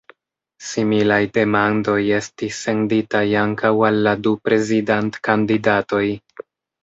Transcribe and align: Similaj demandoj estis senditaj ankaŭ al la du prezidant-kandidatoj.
Similaj 0.67 1.19
demandoj 1.33 1.97
estis 2.19 2.61
senditaj 2.69 3.21
ankaŭ 3.41 3.73
al 3.89 4.01
la 4.07 4.13
du 4.29 4.33
prezidant-kandidatoj. 4.49 6.03